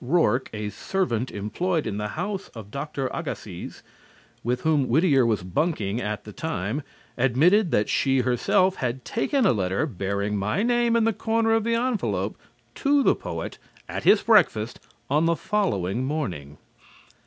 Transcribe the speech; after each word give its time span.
Rourke, 0.03 0.49
a 0.51 0.69
servant 0.71 1.29
employed 1.29 1.85
in 1.85 1.97
the 1.99 2.07
house 2.17 2.47
of 2.55 2.71
Dr. 2.71 3.07
Agassiz, 3.13 3.83
with 4.43 4.61
whom 4.61 4.87
Whittier 4.87 5.27
was 5.27 5.43
bunking 5.43 6.01
at 6.01 6.23
the 6.23 6.33
time, 6.33 6.81
admitted 7.19 7.69
that 7.69 7.87
she 7.87 8.21
herself 8.21 8.77
had 8.77 9.05
taken 9.05 9.45
a 9.45 9.53
letter, 9.53 9.85
bearing 9.85 10.37
my 10.37 10.63
name 10.63 10.95
in 10.95 11.03
the 11.03 11.13
corner 11.13 11.51
of 11.53 11.63
the 11.63 11.75
envelope, 11.75 12.35
to 12.73 13.03
the 13.03 13.13
poet 13.13 13.59
at 13.87 14.03
his 14.03 14.23
breakfast 14.23 14.79
on 15.07 15.27
the 15.27 15.35
following 15.35 16.03
morning. 16.03 16.57